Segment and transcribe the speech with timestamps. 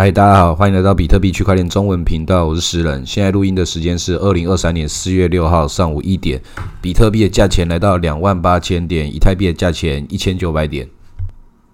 [0.00, 3.04] 嗨，大家好，欢迎来到比特币区块链中文频道，我是石人。
[3.04, 6.40] 现在录音的时间是二零二三年四月六号上午一点，
[6.80, 10.88] 比特币的价钱来到两万八千点，以太币的价钱一千九百点。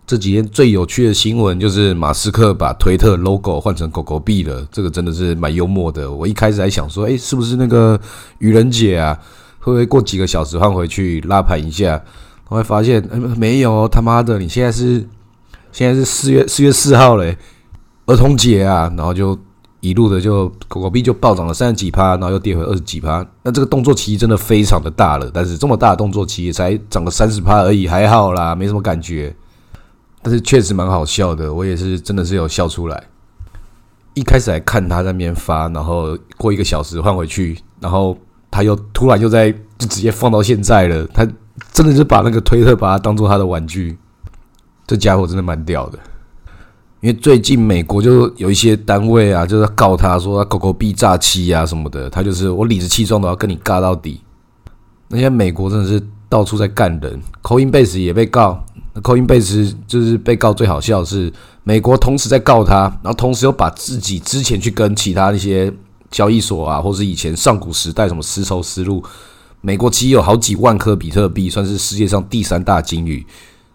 [0.07, 6.11] 这几天最有趣的新闻就是马斯克把推特 logo 换成狗狗币了，这个真的是蛮幽默的。
[6.11, 8.01] 我一开始还想说，诶，是不是那个
[8.39, 9.15] 愚人节啊？
[9.59, 12.03] 会不会过几个小时换回去拉盘一下？
[12.49, 13.07] 我会发现，
[13.37, 15.07] 没有，他妈的，你现在是
[15.73, 17.37] 现在是四月四月四号嘞。
[18.07, 19.39] 儿童节啊，然后就
[19.81, 23.27] 一路的就狗狗币就暴涨了三十几趴，然后又跌回二十几趴。
[23.43, 29.35] 那这个动作其实真的非常的大了，但是这么大的动作其实才涨了三十趴而已，还好啦，没什么感觉。
[30.23, 33.05] 但是确实蛮好笑的，我也是真的是有笑出来。
[34.15, 38.17] 一开始还看他在那边发，然后过一个小时换回去，然后
[38.51, 41.07] 他又突然又在就直接放到现在了。
[41.13, 41.27] 他
[41.73, 43.99] 真的是把那个推特把它当做他的玩具，
[44.87, 45.99] 这家伙真的蛮屌的。
[47.05, 54.23] 因为最近美国就有一些单位啊，就是告他说他狗狗币诈欺啊什么的，他就是我理直气壮的要跟你尬到底。
[55.09, 58.65] 那些美国真的是到处在干人，Coinbase 也被告
[59.03, 61.31] ，Coinbase 就是被告最好笑的是，
[61.63, 65.71] 美国同时在告他，然后同时又把自己之前去跟其他那些
[66.11, 69.05] 交易所啊，或是以前上古时代什么丝绸丝路，
[69.61, 73.27] 美国其实有好几万颗比特币，算是世界上第三大金鱼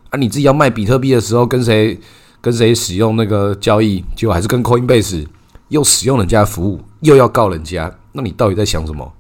[0.10, 0.18] 啊。
[0.18, 1.96] 你自己要卖比特币的时候，跟谁？
[2.42, 5.28] 跟谁使用那个交易，结果还是跟 Coinbase
[5.68, 9.12] 又使用人家服务，又要告人家，那你到底在想什么？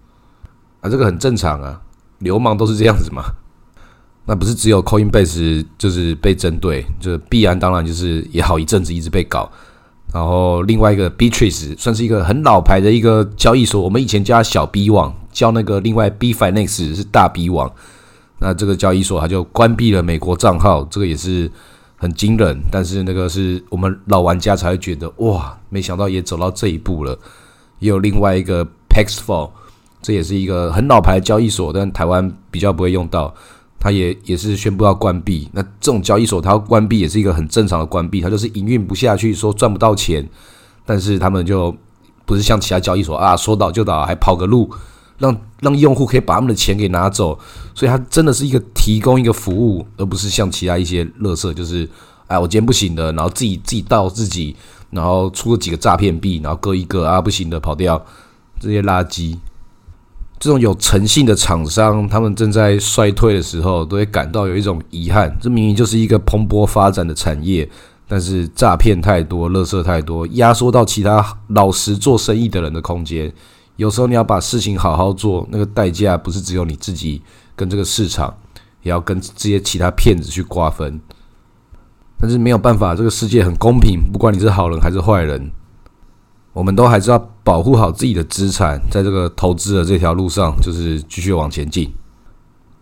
[0.81, 1.81] 啊，这个很正常啊，
[2.20, 3.23] 流氓都是这样子嘛。
[4.26, 9.52] 那不是只有 Coinbase 就是被针对，就是币安当然就是也好一阵子一直被搞。
[10.14, 17.72] 然后另外一个 Bitrix 算是一个很老牌的一个交易所，我们以前叫小 B 网，叫那个另外 B Finance 是大 B 网。
[18.39, 21.52] 那这个交易所它就关闭了美国账号，这个也是。
[22.00, 27.19] 很惊人，但是那个是我们老玩家才会觉得哇，没想到也走到这一步了。
[27.80, 29.52] 也有另外一个 Paxful，
[30.02, 33.33] 这也是一个很老牌交易所，但台湾比较不会用到，
[33.77, 35.49] 它也也是宣布要关闭。
[35.52, 40.26] 那这种交易所它要关闭也是一个很正常的关闭，它就是营运不下去，说赚不到钱，
[40.86, 41.76] 但是他们就
[42.26, 44.70] 不是像其他交易所啊，说倒就倒，还跑个路。
[45.20, 47.38] 让让用户可以把他们的钱给拿走，
[47.76, 51.88] 所以它真的是一个提供一个服务，而不是像其他一些乐色，就是
[52.28, 54.56] 哎，我今天不行的，然后自己自己盗自己，
[54.90, 58.04] 然后出了几个诈骗币，然后割一个啊不行的跑掉，
[58.60, 59.38] 这些垃圾。
[60.40, 65.38] 这种有诚信的厂商，他们正在衰退的时候，都会感到有一种遗憾。
[65.42, 67.70] 这明明就是一个蓬勃发展的产业，
[68.08, 73.30] 但是诈骗太多，乐色太多，压缩到其他老实做生意的人的空间。
[73.80, 77.22] 有时候你要把事情好好做，那个代价不是只有你自己
[77.56, 78.36] 跟这个市场，
[78.84, 81.00] 也要跟这些其他骗子去瓜分。
[82.20, 85.50] 但是没有办法，这个世界很公平，不管你是好人还是坏人，
[86.52, 91.89] 我们都还是要保护好自己的资产，在这个投资的这条路上，就是继续往前进。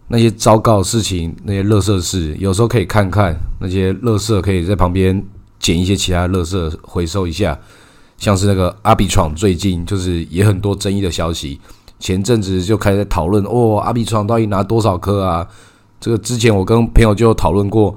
[0.08, 5.24] 那些糟糕的事情，那些乐色事，有时候可以看看那些乐色，可以在旁边
[5.60, 7.60] 捡一些其他乐色回收一下。
[8.18, 11.60] 像是那个阿比闯最近就是也很多争议的消息，
[12.00, 15.48] 前阵子就开始在讨论哦，阿比闯到底拿多少颗啊？
[16.00, 17.96] 这个之前我跟朋友就讨论过，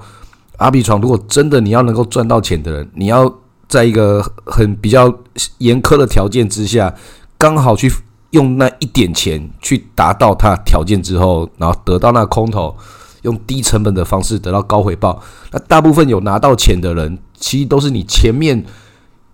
[0.57, 3.33] 阿比闯如果真的你要能够赚到钱的人，你要
[3.67, 5.11] 在一个很比较
[5.57, 6.93] 严苛的条件之下，
[7.39, 7.91] 刚好去
[8.29, 12.77] 用那一点钱去达到他条件之后，然后得到那空头，
[13.23, 15.19] 用低成本的方式得到高回报。
[15.51, 18.63] 那大部分有拿到钱的人，其实都是你前面。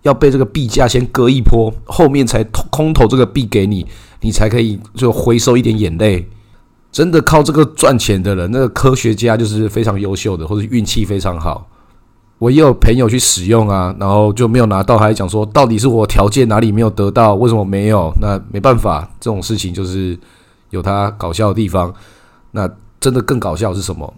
[0.02, 3.86] 要被这个币价先割一波，后面才空投这个币给你，
[4.20, 6.28] 你才可以就回收一点眼泪。
[6.90, 11.68] 真的靠这个赚钱的人，那个科学家就是非常优秀的，或者运气非常好。
[12.38, 18.12] 我也有朋友去使用啊，然后就没有拿到，还讲说到底是我条件哪里没有得到，为什么没有？
[18.20, 20.18] 那没办法，这种事情就是
[20.70, 21.92] 有它搞笑的地方。
[22.52, 22.68] 那
[23.00, 24.14] 真的更搞笑是什么？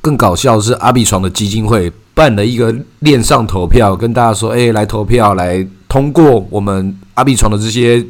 [0.00, 1.92] 更搞笑是阿比床的基金会。
[2.14, 8.00] 办了一个链上投票，跟大家说：“哎，来投票，来通过我们阿币床的这些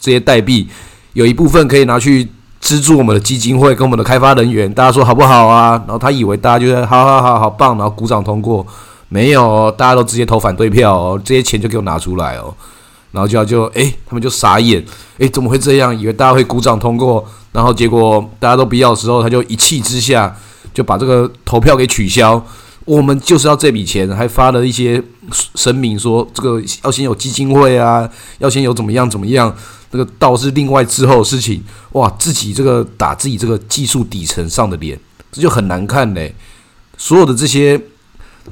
[0.00, 0.68] 这些代币，
[1.12, 2.28] 有一部分可以拿去
[2.60, 4.72] 资助我们的基金会跟我们的开发人员。
[4.72, 8.66] 大家说好不好啊？”然后他以为大家就是好好好好棒，然后鼓掌通过。
[9.12, 12.54] 没有，大家都直接投反对票哦，这些钱就给我拿出来哦。
[13.10, 14.80] 然后就要就哎，他们就傻眼，
[15.18, 15.98] 哎，怎么会这样？
[15.98, 20.32] 以为大家会鼓掌通过，然后结果大家都不要的时候，他就一气之下
[20.72, 22.40] 就把这个投票给取消。
[22.90, 25.00] 我们就是要这笔钱，还发了一些
[25.54, 28.10] 声明说，这个要先有基金会啊，
[28.40, 29.54] 要先有怎么样怎么样，
[29.92, 31.62] 这个倒是另外之后的事情。
[31.92, 34.98] 哇，自己这个打自己这个技术底层上的脸，
[35.30, 36.34] 这就很难看嘞。
[36.98, 37.80] 所有的这些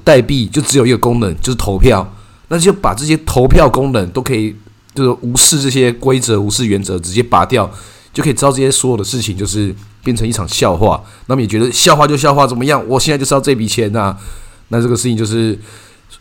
[0.04, 2.08] 代币就只有一个功能，就是投票。
[2.46, 4.54] 那就把这些投票功能都可以，
[4.94, 7.68] 就是无视这些规则、无视原则，直接拔掉，
[8.14, 9.74] 就可以知道这些所有的事情就是
[10.08, 10.98] 变成一场笑话。
[11.26, 12.82] 那么也觉得笑话就笑话怎么样？
[12.88, 14.16] 我现在就是要这笔钱呐。
[14.68, 15.58] 那这个事情就是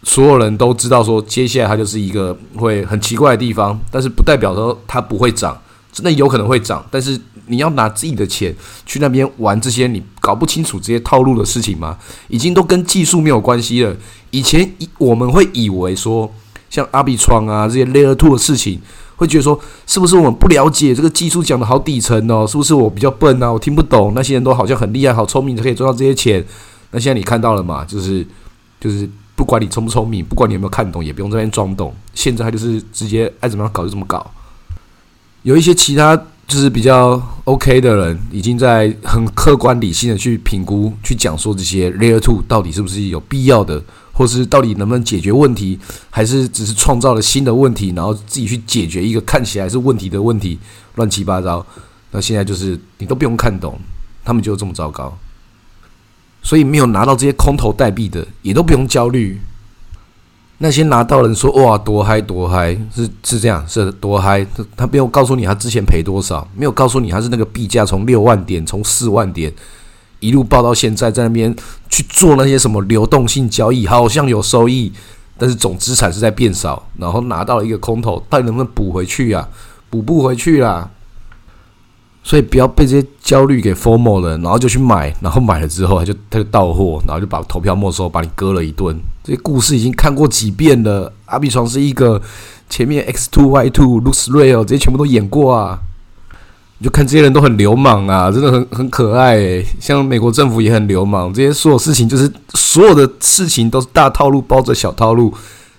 [0.04, 5.57] 所有人都知道，说接下来它就是一个会很奇怪的地方，但是不代表说它不会涨，
[5.94, 6.86] 真的有可能会涨。
[6.92, 8.54] 但是你要拿自己的钱
[8.86, 11.98] 去那边玩这些你搞不清楚这些套路的事情吗？
[12.28, 13.95] 已经都跟技术没有关系了。
[14.31, 16.30] 以前以我们会以为说，
[16.69, 18.81] 像阿比窗啊这些 Layer Two 的事情，
[19.18, 22.48] 会觉得说，是不是我们不了解这个技术讲的好底层哦？
[22.48, 23.52] 是不是我比较笨啊？
[23.52, 24.14] 我听不懂？
[24.16, 26.46] 那些人都好像很厉害、好聪明，才可以赚到这些钱。
[26.92, 27.84] 那现在你看到了嘛？
[27.84, 28.25] 就是
[28.80, 31.94] 就是不管你聪不聪明，不管你有没有看懂，也不用这边装懂。
[32.14, 34.30] 现在他就是直接爱怎么样搞就怎么搞。
[35.44, 36.16] 有一些其他
[36.48, 43.81] 就是比较 OK 的人，已经在很客观理性的去评估、去讲说这些 Layer Two 到底是不是有必要的，
[44.18, 45.80] 或是到底能不能解决问题，
[46.10, 50.58] 还是只是创造了新的问题，然后自己去解决一个看起来是问题的问题，
[50.96, 51.64] 乱七八糟。
[52.10, 53.78] 那现在就是你都不用看懂，
[54.25, 55.16] 他们就这么糟糕。
[56.42, 59.40] 所以没有拿到这些空头代币的，也都不用焦虑。
[60.60, 64.44] 那些拿到人说哇多嗨多嗨，是是这样是多嗨。
[64.56, 69.54] 他他没有告诉你他之前赔多少，没有告诉你他是那个币价从六万点从四万点
[70.19, 71.56] 一路爆到现在，在那边
[71.90, 74.92] 去做那些什么流动性交易，好像有收益，
[75.38, 79.48] 但是总资产是在变少，然后拿到了一个空头，到底能不能补回去呀？
[79.90, 80.90] 补不回去啦。
[82.24, 89.00] 所以不要被这些焦虑给 formal 了，然后就去买，然后买了之后他就他就到货，然后就把投票没收，把你割了一顿。
[89.24, 91.13] 这些故事已经看过几遍了。
[91.28, 92.22] 阿比床是一个
[92.70, 95.80] 前面 X two Y two looks real 这些全部都演过啊。
[96.79, 99.35] 你就看这些人都很流氓啊，真的很很可爱。
[99.35, 99.65] 诶。
[99.79, 105.33] 像美国政府也很流氓，这些所有事情就是所有的事情都是大套路包着小套路，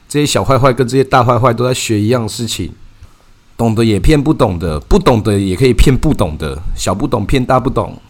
[0.08, 2.72] 这些小坏坏跟这些大坏坏都在学一样事情。
[3.56, 8.00] 懂得也骗不懂的，不懂的也可以骗不懂的，小不懂骗大不懂，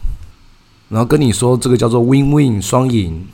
[0.90, 3.26] 然后跟你说这个叫做 win-win 双赢。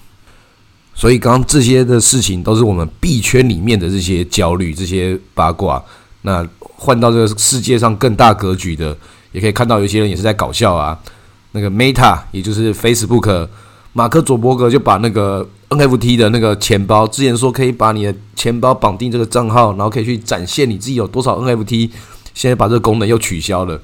[0.94, 5.82] 所以刚刚这些的事情都是我们币圈里面的这些焦虑、这些八卦。
[6.22, 8.96] 那换到这个世界上更大格局的，
[9.34, 10.98] 也可以看到有些人也是在搞笑啊。
[11.52, 13.46] 那个 Meta，也就是 Facebook，
[13.92, 21.90] 马克·佐伯格就把那个 NFT 的那个钱包，之前说可以把你的钱包绑定这个账号，然后可以去展现你自己有多少 NFT。
[22.32, 23.80] 现在把这个功能又取消了，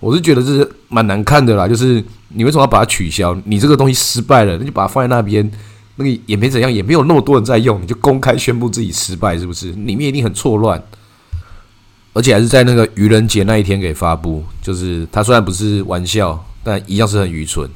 [0.00, 1.68] 我是觉得这是蛮难看的啦。
[1.68, 3.32] 就是你为什么要把它取消？
[3.44, 5.48] 你这个东西失败了，那就把它放在那边，
[5.94, 9.70] 那个也没怎样，也没有那么多人在用，你就公开宣布自己失败，是不是？
[9.70, 10.82] 里面一定很错乱，
[12.12, 14.44] 而且还是在那个愚人节那一天给发布。
[14.60, 17.68] 就是它虽然不是玩笑，但一样是很愚蠢。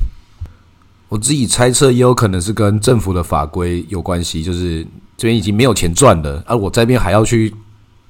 [1.09, 4.87] 我自己猜测，也有可能是跟政府的法规有关系，就是
[5.17, 7.55] 这边已经没有钱赚了，而我这边还要去。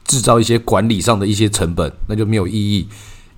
[0.09, 2.87] 制造一些管理上的一些成本，那就没有意义。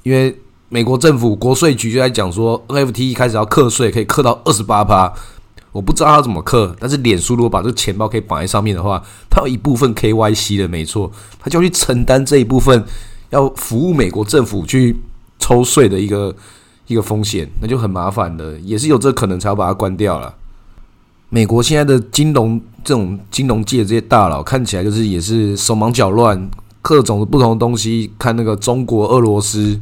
[0.02, 0.38] 因为
[0.68, 5.10] 美国政府国税局就在讲说，NFT 一开始要课税，可以课到二十八趴。
[5.72, 12.84] 我不知道他怎么课，但是脸书如果把这个钱包可以绑在上面的话，它有一部分 KYC 的，没错，他就要去承担这一部分
[13.30, 14.96] 要服务美国政府去
[15.38, 16.34] 抽税的一个
[16.86, 20.34] 一个风险，那就很麻烦的，也是有这可能才要把它关掉了。
[21.28, 26.50] 美国现在的金融这种金融界这些大佬看起来就是也是手忙脚乱，
[26.80, 28.10] 各种不同的东西。
[28.18, 29.78] 看那个中国、俄罗斯、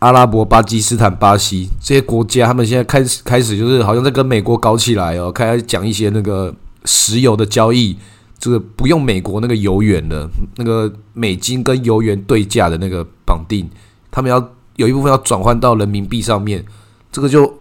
[0.00, 7.96] 阿拉伯、巴基斯坦、巴西这些国家，他们现在开始开始就是好像在跟美国搞起来哦，开始讲一些那个石油的交易，
[8.38, 13.68] 这个不用美国那个油元的，那个美金跟油元对价的那个绑定，
[14.10, 16.64] 他们要有一部分要转换到人民币上面，
[17.10, 17.52] 这个就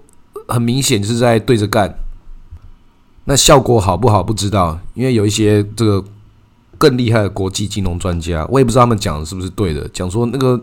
[0.48, 1.98] 很明显就是在对着干。
[3.26, 6.04] 那效果好不好不知道，因为有一些这个
[6.78, 9.90] 更厉害的国际金融专家，我也不知道他们讲的是不是对的。
[9.90, 10.62] 讲说那个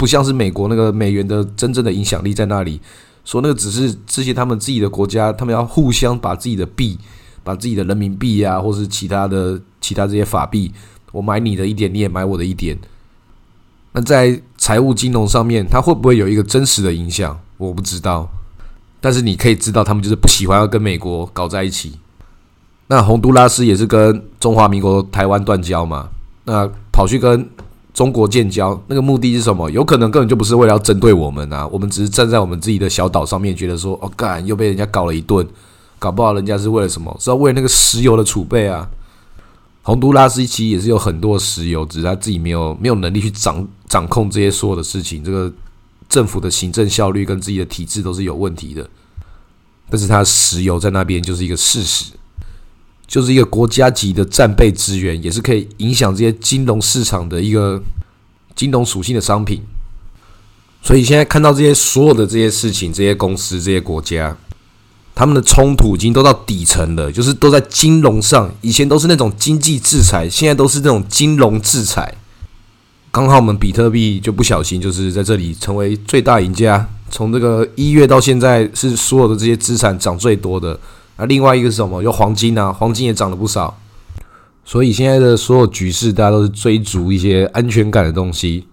[0.00, 2.80] 不像是美国那个美元的真正的影响力在那里，
[3.22, 6.98] 说那个只是这些他们自己的国家，他们要互相把自己的币，
[7.44, 10.72] 把自己的人民币啊，或是其他的其他这些法币，
[11.12, 12.78] 我买你的一点，你也买我的一点。
[13.92, 17.38] 那在财务金融上面，它会不会有一个真实的影响？
[17.58, 18.26] 我不知道。
[19.02, 21.98] 但是你可以知道，他们就是不喜欢要跟美国搞在一起。
[22.86, 26.08] 那洪都拉斯也是跟中华民国台湾断交嘛？
[26.44, 27.46] 那跑去跟
[27.92, 29.70] 中国建交，那个目的是什么？
[29.70, 31.66] 有可能根本就不是为了要针对我们啊！
[31.68, 35.46] 我们只是站在我们自己的小岛上面，觉得说，哦，干又被人家搞了一顿，
[35.98, 37.16] 搞不好人家是为了什么？
[37.20, 38.88] 是要为那个石油的储备啊！
[39.82, 45.22] 洪都拉斯其实也是有很多石油，只是他自己没有没有能力去掌掌控这些所有的事情。
[45.22, 45.52] 这个。
[46.10, 48.84] 政府的行政效率跟自己的体制都是有问题的，
[49.88, 52.10] 但是它石油在那边就是一个事实。
[53.10, 57.82] 就是一个国家级的战备资源，也是可以影响这些金融市场的一个
[58.54, 59.60] 金融属性的商品。
[60.80, 64.36] 所以现在看到这些所有的这些事情，这些公司、这些国家，
[65.12, 68.48] 他们的冲突已经都到底层了，就是都在金融上。
[68.60, 72.14] 以前都是那种经济制裁，现在都是这种金融制裁。
[73.10, 76.88] 刚好我们比特币就不小心就是在这里成为最大赢家。
[77.10, 80.78] 从这个一月到现在，是所有的这些资产涨最多的。
[81.20, 82.02] 那另外一个是什么？
[82.02, 83.78] 有黄金啊，黄金也涨了不少。
[84.64, 88.66] 所以现在的所有局势，大家都是追逐一些安全感的东西。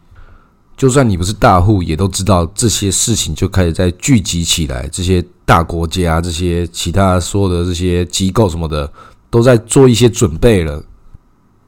[0.75, 4.87] 就算你不是大户，也都知道这些事情就开始在聚集起来。
[4.87, 8.91] 这些大国家、这些其他所有的这些机构什么的，
[9.29, 10.83] 都在做一些准备了。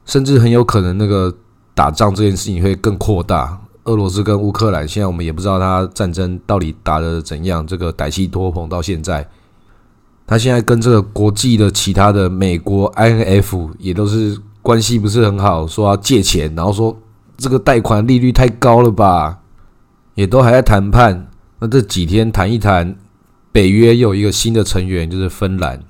[0.06, 1.32] 甚至很有可能那个。
[1.72, 3.58] 打仗这件事情会更扩大。
[3.84, 7.66] 俄罗斯跟乌克兰，现在我们也不知道他战争到底打的怎样。
[7.66, 9.26] 这个歹气托棚到现在，
[10.30, 16.96] 他现在跟这个国际的其他的美国 INF 也都是关系不是很好，说要借钱，然后说
[17.36, 19.40] 这个贷款利率太高了吧，
[20.14, 21.26] 也都还在谈判。
[21.58, 22.94] 那这几天谈一谈，
[23.50, 25.82] 北约又有一个新的成员，就是芬兰。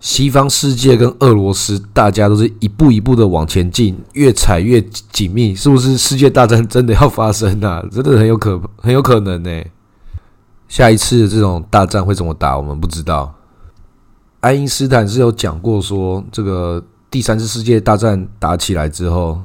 [0.00, 7.82] 西方世界跟俄罗斯，大家都是一步一步的往前进，越踩越紧密，是不是世界大战真的要发生啊？
[7.90, 9.62] 真的很有可很有可能呢。
[10.68, 13.34] 下一次这种大战会怎么打，我们不知道。
[14.42, 19.40] 爱因斯坦是有讲过说，这个第三次世界大战打起来之后，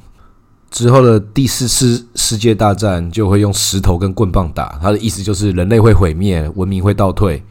[0.72, 4.80] 之后的第四次世界大战就会用石头跟棍棒打。
[4.82, 7.44] 他的意思就是人类会毁灭，文明会倒退。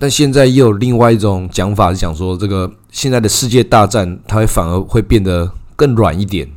[0.00, 6.50] 但现在又有另外一种讲法，是讲说这个现在的世界大战，它会反而会变得更软一点，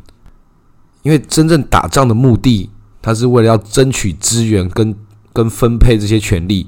[1.04, 2.72] 因为真正打仗的目的，
[3.04, 4.96] 它是为了要争取资源跟
[5.32, 6.66] 跟分配这些权利。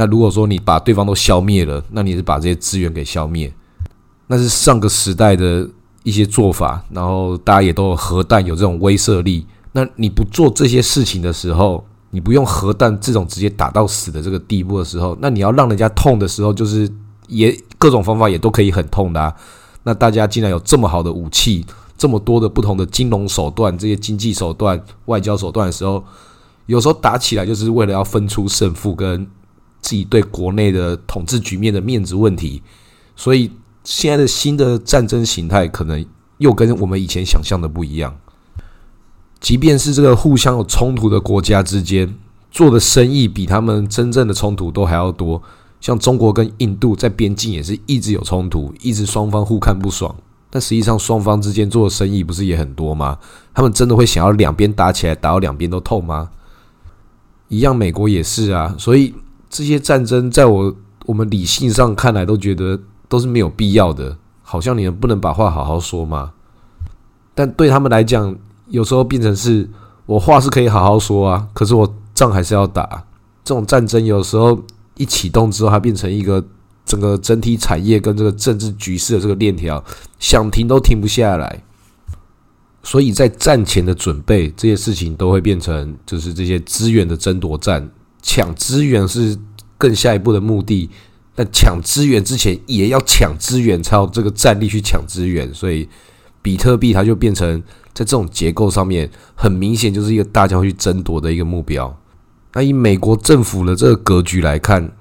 [0.00, 3.52] 那如果说你把对方都消灭了，那你是把这些资源给消灭，
[4.28, 5.68] 那是上个时代的
[6.04, 6.82] 一些做法。
[6.90, 9.46] 然后大家也都有核弹，有这种威慑力。
[9.72, 16.90] 那你不做这些事情的时候，你不用核弹这种直接打到死的这个地步的时候，那你要让人家痛的时候，就是
[17.28, 19.34] 也各种方法也都可以很痛的。
[19.82, 21.66] 那大家既然有这么好的武器，
[21.98, 26.02] 这么多的不同的金融手段、这些经济手段、外交手段的时候，
[26.64, 29.26] 有时候打起来就是为了要分出胜负，跟
[29.80, 32.62] 自己对国内的统治局面的面子问题。
[33.16, 33.50] 所以
[33.84, 36.04] 现在的新的战争形态，可能
[36.38, 38.16] 又跟我们以前想象的不一样。
[39.40, 42.14] 即便是这个互相有冲突的国家之间
[42.50, 45.42] 做的生意，比他们真正的冲突都还要多。
[45.80, 50.14] 像中国跟印度在边境也是一直有冲突，一直双方互看不爽。
[50.50, 53.16] 但实际上双方之间做的生意不是也很多吗？
[53.54, 56.28] 他们真的会想要两边打起来，打到两边都痛吗？
[57.48, 58.74] 一样，美国也是啊。
[58.78, 59.14] 所以
[59.50, 64.16] 这些战争，在我我们理性上看来，都觉得都是没有必要的。
[64.42, 66.32] 好像你们不能把话好好说吗？
[67.34, 68.34] 但对他们来讲，
[68.68, 69.68] 有时候变成是
[70.06, 73.04] 我话是可以好好说啊，可是我仗还是要打。
[73.44, 74.60] 这种战争有时候
[74.96, 76.44] 一启动之后，它变成一个
[76.84, 79.82] 整个整体产业跟这个政治局势的这个链条，
[80.18, 81.62] 想停都停不下来。
[82.82, 87.88] 所以在战前的准备，这些事情都会变成就是这些资源的争夺战，
[88.22, 89.36] 抢资源是
[89.76, 90.88] 更下一步的目的。
[91.34, 95.52] 但抢资源之前也要抢资源，才有这个战力去抢资源。
[95.54, 95.88] 所以
[96.42, 97.62] 比特币它就变成。
[97.92, 101.94] 在这种结构上面，很明显就是一个大家会去争夺的一个目标。
[102.54, 104.92] 那以美国政府的这个格局来看，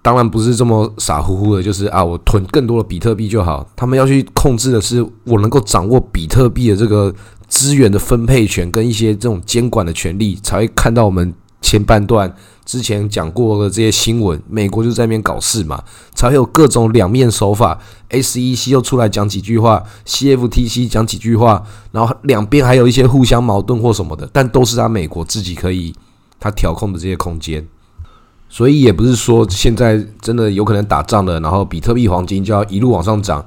[0.00, 3.68] 当然不是这么傻乎乎的，就是啊，我囤更多的比特币就好。
[3.74, 7.12] 他们要去控制的是，我能够掌握比特币的这个
[7.48, 12.34] 资源的分配权跟一些这种监管的权利，才会看到我们前半段。
[12.66, 15.82] 之前讲过的这些新闻，美国就在那边搞事嘛，
[16.14, 17.76] 才会有各种两面手法。
[18.10, 25.92] SEC 又出来讲几句话，CFTC 讲几句话，然后两边还有一些互相矛盾或什么的，但都是他美国自己可以
[26.38, 27.66] 他调控的这些空间。
[28.48, 33.44] 所以也不是说现在真的有可能打仗了，然后比特币、黄金就要一路往上涨。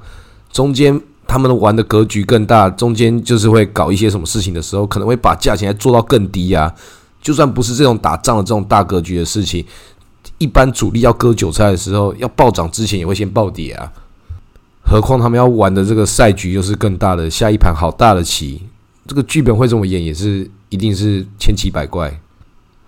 [0.52, 6.74] 中间他们玩的格局更大，中间就是会搞一些什么事情的时候，可能会把价钱做到更低呀。
[7.24, 9.64] 就算不是这种打仗的这种大格局的事情，
[10.36, 13.90] 一般主力要割韭菜的时候，要暴涨之前也会先暴跌啊。
[14.82, 18.60] 何况他们要玩的这个赛局又是更大的，下一盘好大的棋，
[19.06, 22.20] 这个剧本会这么演，也是一定是千奇百怪。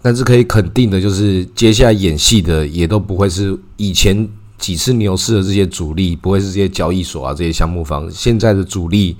[0.02, 4.28] 但是可以肯定的就是，接下来演戏的也都不会是以前
[4.58, 9.16] 几次牛市的这些主力，不会是这些交易所啊这些项目方，现在的主力。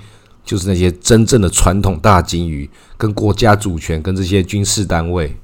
[0.46, 5.36] 就是那些真正的传统大金鱼，跟国家主权，跟这些军事单位。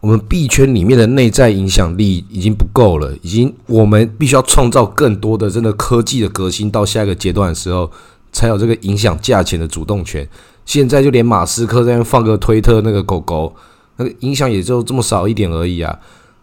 [0.00, 7.88] 我们币圈里面的内在影响力已经不够了，已经我们必须要创造更多的真的科技的革新，到下一个阶段的时候，
[8.32, 10.28] 才有这个影响价钱的主动权。
[10.66, 13.54] 现在就连马斯克在那放个推特那个狗狗，
[13.96, 15.96] 那个影响也就这么少一点而已啊。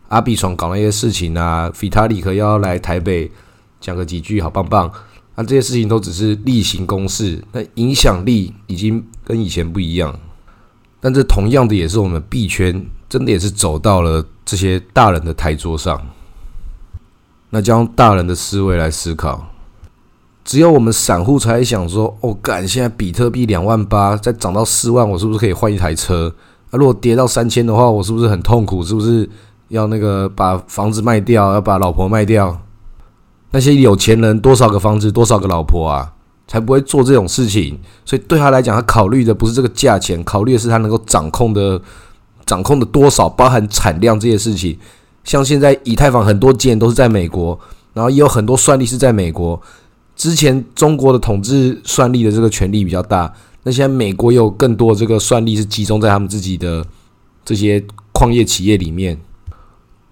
[0.07, 3.29] 阿比床搞那些事情啊，菲塔里克要来台北
[3.81, 4.89] 讲个几句，好棒棒。
[5.39, 10.13] 那这些事情都只是例行公事，那影响力已经跟以前不一样。
[10.99, 16.05] 但这同样的也是我们币圈真的也是走到了这些大人的台桌上。
[17.51, 19.47] 那将大人的思维来思考，
[20.43, 22.67] 只有我们散户才想说：哦，干！
[22.67, 26.35] 现在比特币两万八，再涨到四万，我是不是可以换一台车？
[26.71, 28.83] 那如果跌到三千的话，我是不是很痛苦？
[28.83, 29.29] 是不是
[29.69, 32.61] 要那个把房子卖掉，要把老婆卖掉？
[33.51, 36.13] 那些有钱人多少个房子，多少个老婆啊，
[36.47, 37.79] 才不会做这种事情。
[38.05, 41.81] 所以对他来讲，他考虑的不是这个价钱，考虑的是他能够掌控的、
[42.45, 44.77] 掌控的多少，包含产量这些事情。
[45.23, 47.59] 像现在以太坊很多件都是在美国，
[47.93, 49.59] 然后也有很多算力是在美国。
[50.15, 56.85] 之前中国的统治算力的这个权力比较大，那现在美国有更多这个算力是集中在他们自己的
[57.43, 59.17] 这些矿业企业里面。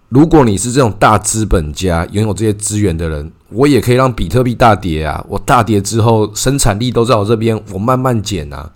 [0.09, 5.25] 如果你是这种大资本家，拥有这些资源的人，我也可以让比特币大跌啊！
[5.27, 8.71] 我大跌之后，生产力都在我这边，我慢慢减啊。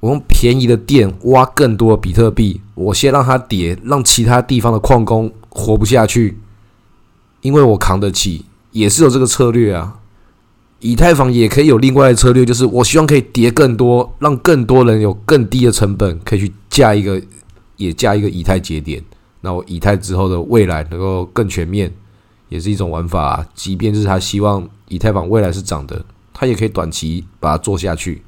[0.00, 6.38] 我用便宜的电挖更多的比特币，我先让它跌，让其他地方的矿工活不下去，
[7.42, 9.98] 因为我扛得起，也是有这个策略啊。
[10.80, 17.20] 以太坊也可以有另外的策略，就是我希望可以叠更多，让更多人有更低的成本，可以去架一个，
[17.76, 19.04] 也架一个以太节点。
[19.42, 21.92] 那我以太之后的未来能够更全面，
[22.48, 23.46] 也是一种玩法。
[23.54, 28.22] 即便是他希望以太坊未来是涨的，他也可以短期把它做下去。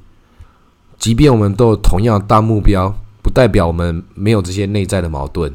[0.99, 2.93] 即便我们都有同样大目标，
[3.23, 5.53] 不代表我们没有这些内在的矛盾。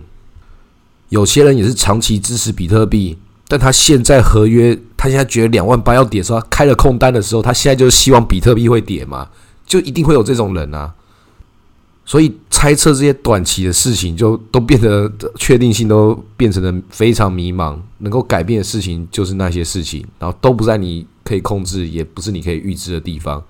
[1.11, 9.29] 有些人也是长期支持比特币，但他现在合约，他现在觉得两万八要跌的时候，开了空单的时候，他现在就是希望比特币会跌嘛？
[9.67, 10.95] 就一定会有这种人啊。
[12.11, 17.79] 所以猜测这些短期的事情，就都变得确定性都变成了非常迷茫。
[17.99, 23.41] 能够改变的事情就是那些事情，然后都不在你可以控制，也不是你可以预知的地方。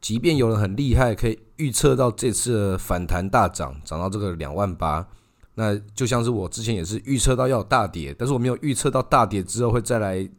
[0.00, 5.04] 即便有人很厉害，可以预测到这次的反弹大涨，涨到这个两万八，
[5.56, 10.30] 那就像是我之前也是预测到要有大跌，但是我没有预测到大跌之后会再来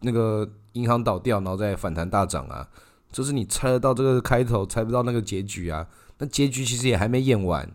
[0.00, 2.68] 那个银行倒掉，然后再反弹大涨啊。
[3.10, 5.86] 就是你猜得到这个开头，猜不到那个结局啊。
[6.22, 7.68] 那结局其实也还没演完，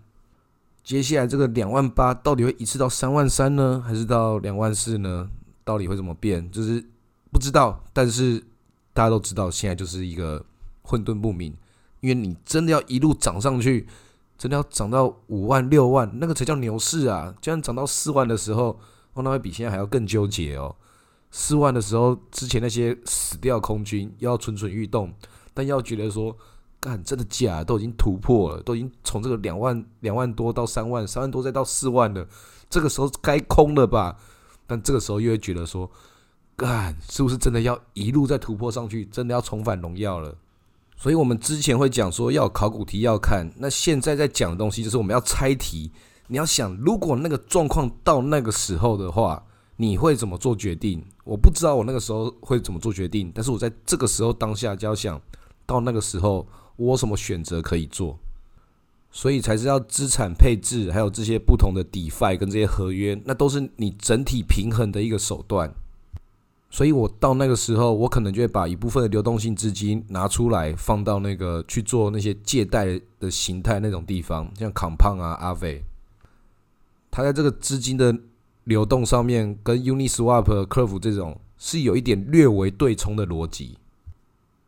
[0.81, 5.29] 接下来这个两万八到底会一次到三万三呢，还是到两万四呢？
[5.65, 6.49] 到底会怎么变？
[6.49, 6.81] 就是
[7.29, 7.83] 不知道。
[7.91, 8.41] 但是
[8.93, 10.45] 大家都知道，现在就是一个
[10.81, 11.53] 混沌不明。
[11.99, 13.85] 因为你真的要一路涨上去，
[14.37, 17.35] 真的要涨到五万六万，那个才叫牛市啊！
[17.41, 18.79] 就算涨到四万的时候，
[19.11, 20.73] 哦，那会比现在还要更纠结哦。
[21.31, 25.13] 四万的时候，之前那些死掉空军要蠢蠢欲动，
[25.53, 26.33] 但要觉得说。
[26.87, 27.65] 干真的假？
[27.65, 32.25] 都已经突破了，都已经从这个两万两万多到三万，三万多再到四万了，
[32.69, 34.15] 这个时候该空了吧？
[34.65, 35.91] 但这个时候又会觉得说，
[36.55, 39.03] 干是不是真的要一路再突破上去？
[39.07, 40.33] 真的要重返荣耀了？
[40.95, 45.91] 所以我们之前会讲说要考古题要看，那现在在讲的东西就是我们要猜题。
[46.27, 49.43] 你要想，如果那个状况到那个时候的话，
[49.75, 51.03] 你会怎么做决定？
[51.25, 55.21] 我不知道我那个时候会怎么做决定，但是我在这个时候当下就要想
[55.65, 56.47] 到那个时候。
[56.77, 58.17] 我什么选择可以做？
[59.11, 65.73] 所以才知道资产配置，还有这些不同的 DeFi 跟这些合约，那都是你整体平衡的一个手段。
[66.69, 75.83] 所以我到那个时候，我可能就会把一部分的流动性资金拿出来，放到那个去做那些借贷的形态那种地方，像 Compound 啊、阿伟，
[77.09, 78.15] 它在这个资金的
[78.65, 83.77] 流动上面，跟 Uniswap、Curve 这种是有一点略微对冲的逻辑。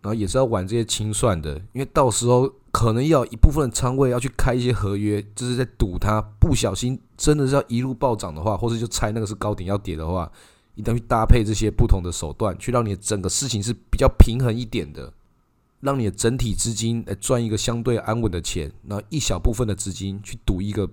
[0.01, 10.31] 然后也是要玩这些清算的，因为到时候可能要一部分仓位要去开一些合约，就是在赌它不小心真的是要一路暴涨的话，或者就猜那个是高点要跌的话，
[10.75, 15.11] 一定要去搭配这些不同的手段，去让你的整个事情是比较平衡一点的，
[15.81, 20.89] 让你的整体资金来赚一个相对安稳的钱，然后一小部分的资金去赌一个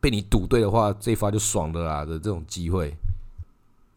[0.00, 2.96] 被你赌对的话，这一发就爽了啦的这种机会。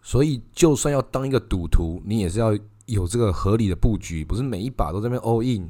[0.04, 2.56] 所以就算要当一个赌徒，你也是要。
[2.88, 5.70] 有这个合理的布局，不是每一把都在那边 all in，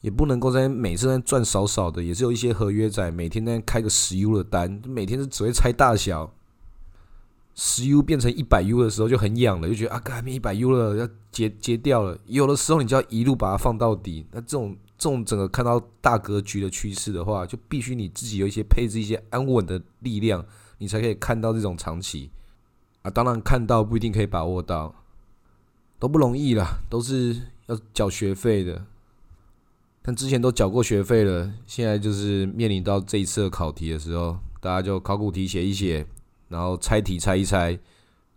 [0.00, 6.34] 也不能够在每次在赚少少的，也是有一些合约在每天在开个十 U 的单，每天是只会猜大小。
[7.54, 12.18] 十 U 变成一百 U 的时候就很痒了，就觉得啊，该变一百 U 了，要截截掉了。
[12.24, 14.24] 有的时候你就要一路把它放到底。
[14.32, 20.42] 那这种这种整个看到大格局的趋势的话，就必须你自己有一些配置一些安稳的力量，
[20.78, 22.30] 你才可以看到这种长期
[23.02, 23.10] 啊。
[23.10, 24.94] 当然看到不一定可以把握到，
[26.00, 28.84] 都不容易啦，都是要缴学费的。
[30.02, 36.06] 但之前都缴过学费了，现在就是面临到这一次的考题的时候，大家就考古题写一写。
[36.48, 37.78] 然后猜题猜一猜，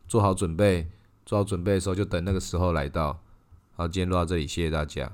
[0.08, 0.88] 做好准备，
[1.26, 3.20] 做好准备的时候就等那个时候来到。
[3.76, 5.12] 好，今天录到这里，谢谢大家。